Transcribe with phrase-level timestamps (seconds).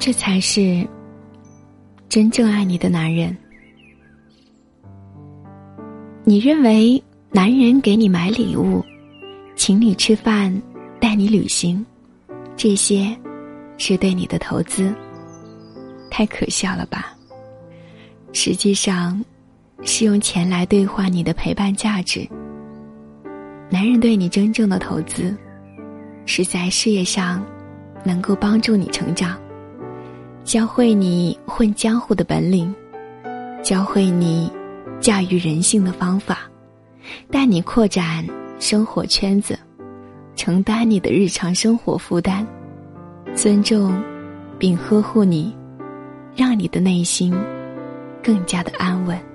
[0.00, 0.88] 这才是
[2.08, 3.36] 真正爱你的男人。
[6.24, 8.82] 你认为男人给你买礼物、
[9.54, 10.50] 请你吃饭、
[10.98, 11.84] 带你旅行，
[12.56, 13.14] 这些
[13.76, 14.90] 是对你的投资？
[16.10, 17.14] 太可笑了吧！
[18.32, 19.22] 实际上，
[19.82, 22.26] 是用钱来兑换你的陪伴价值。
[23.68, 25.36] 男人对你真正的投资，
[26.24, 27.44] 是在事业上
[28.02, 29.38] 能够帮助你成长，
[30.50, 32.74] 教会你混江湖的本领，
[33.62, 34.50] 教会你
[34.98, 36.40] 驾驭人性的方法，
[37.30, 38.26] 带你扩展
[38.58, 39.56] 生活圈子，
[40.34, 42.44] 承担你的日常生活负担，
[43.32, 44.02] 尊重
[44.58, 45.56] 并呵护你，
[46.34, 47.32] 让你的内心
[48.20, 49.29] 更加的安稳。